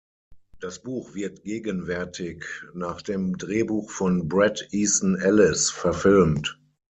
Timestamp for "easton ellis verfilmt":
4.71-6.59